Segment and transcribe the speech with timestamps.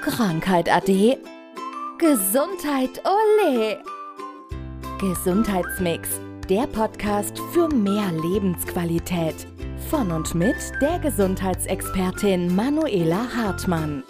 [0.00, 1.18] Krankheit ade.
[1.98, 3.82] Gesundheit ole.
[5.00, 9.46] Gesundheitsmix, der Podcast für mehr Lebensqualität.
[9.90, 14.04] Von und mit der Gesundheitsexpertin Manuela Hartmann.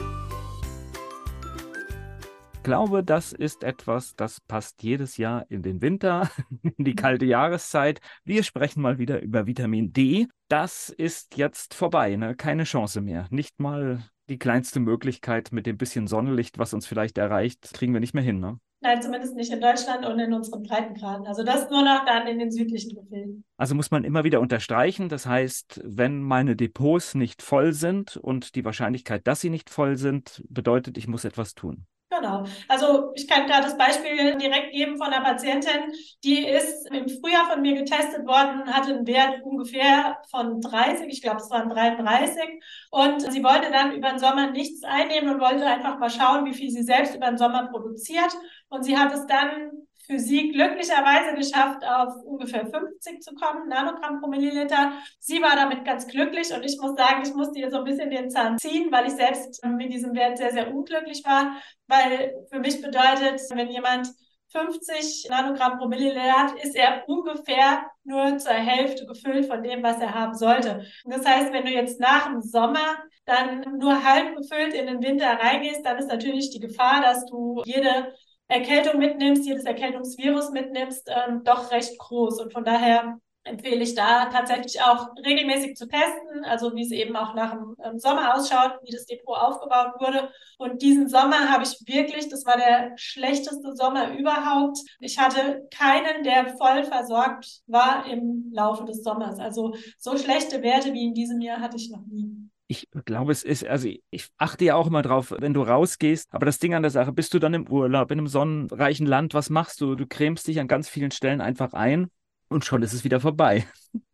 [2.55, 6.31] Ich glaube, das ist etwas, das passt jedes Jahr in den Winter,
[6.63, 8.01] in die kalte Jahreszeit.
[8.25, 10.27] Wir sprechen mal wieder über Vitamin D.
[10.49, 12.37] Das ist jetzt vorbei, ne?
[12.37, 13.27] keine Chance mehr.
[13.31, 18.01] Nicht mal die kleinste Möglichkeit mit dem bisschen Sonnenlicht, was uns vielleicht erreicht, kriegen wir
[18.01, 18.41] nicht mehr hin.
[18.41, 18.59] Ne?
[18.81, 21.27] Nein, zumindest nicht in Deutschland und in unseren Breitengraden.
[21.27, 23.45] Also das nur noch dann in den südlichen Gefilden.
[23.57, 25.09] Also muss man immer wieder unterstreichen.
[25.09, 29.97] Das heißt, wenn meine Depots nicht voll sind und die Wahrscheinlichkeit, dass sie nicht voll
[29.97, 31.87] sind, bedeutet, ich muss etwas tun.
[32.11, 32.45] Genau.
[32.69, 35.93] Also ich kann gerade das Beispiel direkt geben von einer Patientin,
[36.25, 41.21] die ist im Frühjahr von mir getestet worden, hatte einen Wert ungefähr von 30, ich
[41.21, 45.67] glaube es waren 33 und sie wollte dann über den Sommer nichts einnehmen und wollte
[45.67, 48.35] einfach mal schauen, wie viel sie selbst über den Sommer produziert
[48.71, 49.78] und sie hat es dann
[50.09, 54.93] für sie glücklicherweise geschafft, auf ungefähr 50 zu kommen, Nanogramm pro Milliliter.
[55.21, 58.11] Sie war damit ganz glücklich und ich muss sagen, ich musste ihr so ein bisschen
[58.11, 62.59] den Zahn ziehen, weil ich selbst mit diesem Wert sehr, sehr unglücklich war, weil für
[62.59, 64.09] mich bedeutet, wenn jemand
[64.51, 70.01] 50 Nanogramm pro Milliliter hat, ist er ungefähr nur zur Hälfte gefüllt von dem, was
[70.01, 70.87] er haben sollte.
[71.05, 75.03] Und das heißt, wenn du jetzt nach dem Sommer dann nur halb gefüllt in den
[75.03, 78.15] Winter reingehst, dann ist natürlich die Gefahr, dass du jede
[78.49, 82.41] Erkältung mitnimmst, jedes Erkältungsvirus mitnimmst, ähm, doch recht groß.
[82.41, 87.17] Und von daher empfehle ich da tatsächlich auch regelmäßig zu testen, also wie es eben
[87.17, 90.31] auch nach dem ähm, Sommer ausschaut, wie das Depot aufgebaut wurde.
[90.59, 94.79] Und diesen Sommer habe ich wirklich, das war der schlechteste Sommer überhaupt.
[95.01, 99.39] Ich hatte keinen, der voll versorgt war im Laufe des Sommers.
[99.39, 102.38] Also so schlechte Werte wie in diesem Jahr hatte ich noch nie
[102.69, 106.45] ich glaube, es ist, also ich achte ja auch immer drauf, wenn du rausgehst, aber
[106.47, 109.49] das Ding an der Sache, bist du dann im Urlaub, in einem sonnenreichen Land, was
[109.49, 109.95] machst du?
[109.95, 112.11] Du cremst dich an ganz vielen Stellen einfach ein
[112.49, 113.67] und schon ist es wieder vorbei.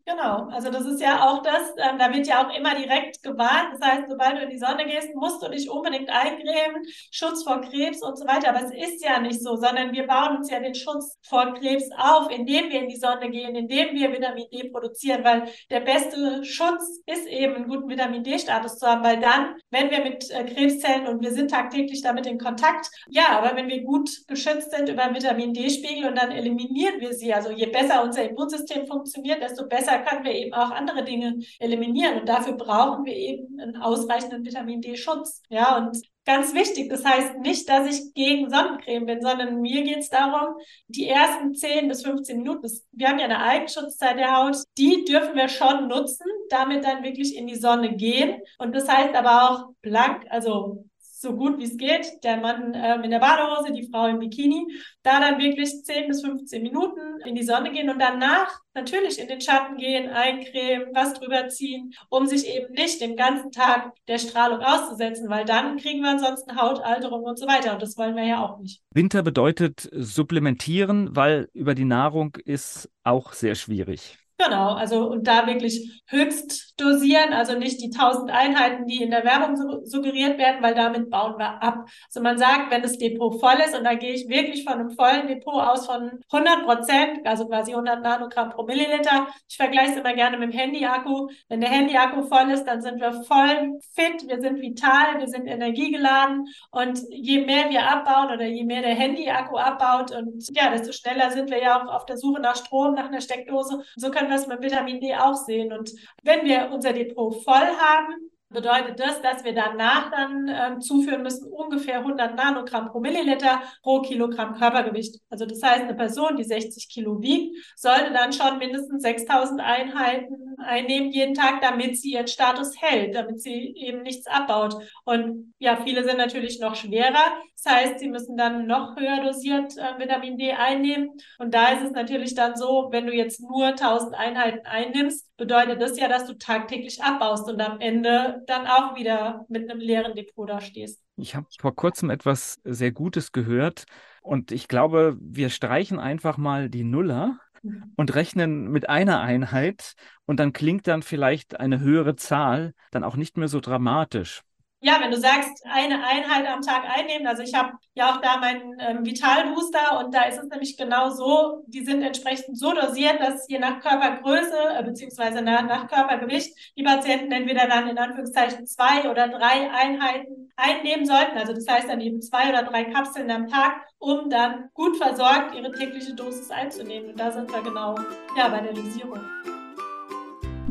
[0.07, 3.73] Genau, also das ist ja auch das, ähm, da wird ja auch immer direkt gewarnt.
[3.73, 7.63] Das heißt, sobald du in die Sonne gehst, musst du dich unbedingt eincremen, Schutz vor
[7.63, 8.51] Krebs und so weiter.
[8.51, 11.89] Aber es ist ja nicht so, sondern wir bauen uns ja den Schutz vor Krebs
[11.97, 16.45] auf, indem wir in die Sonne gehen, indem wir Vitamin D produzieren, weil der beste
[16.45, 20.45] Schutz ist eben, einen guten Vitamin D-Status zu haben, weil dann, wenn wir mit äh,
[20.45, 24.91] Krebszellen und wir sind tagtäglich damit in Kontakt, ja, aber wenn wir gut geschützt sind
[24.91, 29.67] über Vitamin D-Spiegel und dann eliminieren wir sie, also je besser unser Immunsystem funktioniert, desto
[29.67, 32.21] besser besser können wir eben auch andere Dinge eliminieren.
[32.21, 35.43] Und dafür brauchen wir eben einen ausreichenden Vitamin D-Schutz.
[35.49, 39.99] Ja, und ganz wichtig, das heißt nicht, dass ich gegen Sonnencreme bin, sondern mir geht
[39.99, 40.57] es darum,
[40.89, 45.37] die ersten 10 bis 15 Minuten, wir haben ja eine Eigenschutzzeit der Haut, die dürfen
[45.37, 48.41] wir schon nutzen, damit dann wirklich in die Sonne gehen.
[48.59, 50.85] Und das heißt aber auch blank, also
[51.25, 54.67] so gut wie es geht, der Mann ähm, in der Badehose, die Frau im Bikini,
[55.03, 59.27] da dann wirklich 10 bis 15 Minuten in die Sonne gehen und danach natürlich in
[59.27, 64.19] den Schatten gehen, eincremen, was drüber ziehen, um sich eben nicht den ganzen Tag der
[64.19, 68.25] Strahlung auszusetzen, weil dann kriegen wir ansonsten Hautalterung und so weiter und das wollen wir
[68.25, 68.81] ja auch nicht.
[68.91, 74.19] Winter bedeutet supplementieren, weil über die Nahrung ist auch sehr schwierig.
[74.37, 79.25] Genau, also und da wirklich höchst dosieren, also nicht die 1000 Einheiten, die in der
[79.25, 81.89] Werbung suggeriert werden, weil damit bauen wir ab.
[82.09, 84.91] Also man sagt, wenn das Depot voll ist, und da gehe ich wirklich von einem
[84.91, 89.29] vollen Depot aus von 100 Prozent, also quasi 100 Nanogramm pro Milliliter.
[89.49, 91.29] Ich vergleiche es immer gerne mit dem Handyakku.
[91.49, 95.47] Wenn der Handyakku voll ist, dann sind wir voll fit, wir sind vital, wir sind
[95.47, 100.93] energiegeladen und je mehr wir abbauen oder je mehr der Handyakku abbaut und ja, desto
[100.93, 103.85] schneller sind wir ja auch auf der Suche nach Strom, nach einer Steckdose.
[103.97, 105.73] So können wir es mit Vitamin D auch sehen.
[105.73, 105.93] Und
[106.23, 111.53] wenn wir unser Depot voll haben, bedeutet das, dass wir danach dann ähm, zuführen müssen
[111.53, 115.21] ungefähr 100 Nanogramm pro Milliliter pro Kilogramm Körpergewicht.
[115.29, 120.57] Also das heißt, eine Person, die 60 Kilo wiegt, sollte dann schon mindestens 6000 Einheiten
[120.59, 124.77] einnehmen jeden Tag, damit sie ihren Status hält, damit sie eben nichts abbaut.
[125.05, 127.35] Und ja, viele sind natürlich noch schwerer.
[127.63, 131.11] Das heißt, sie müssen dann noch höher dosiert äh, Vitamin D einnehmen.
[131.39, 135.81] Und da ist es natürlich dann so, wenn du jetzt nur 1000 Einheiten einnimmst, bedeutet
[135.81, 140.15] das ja, dass du tagtäglich abbaust und am Ende dann auch wieder mit einem leeren
[140.15, 141.03] Depot da stehst.
[141.17, 143.85] Ich habe vor kurzem etwas sehr Gutes gehört
[144.23, 147.93] und ich glaube, wir streichen einfach mal die Nuller mhm.
[147.97, 149.95] und rechnen mit einer Einheit
[150.27, 154.43] und dann klingt dann vielleicht eine höhere Zahl dann auch nicht mehr so dramatisch
[154.85, 158.37] ja, wenn du sagst, eine Einheit am Tag einnehmen, also ich habe ja auch da
[158.37, 163.19] meinen ähm, Vitalbooster und da ist es nämlich genau so, die sind entsprechend so dosiert,
[163.19, 168.67] dass je nach Körpergröße äh, beziehungsweise nach, nach Körpergewicht die Patienten entweder dann in Anführungszeichen
[168.67, 171.39] zwei oder drei Einheiten einnehmen sollten.
[171.39, 175.55] Also das heißt dann eben zwei oder drei Kapseln am Tag, um dann gut versorgt
[175.55, 177.11] ihre tägliche Dosis einzunehmen.
[177.11, 177.95] Und da sind wir genau
[178.37, 179.21] ja, bei der Dosierung.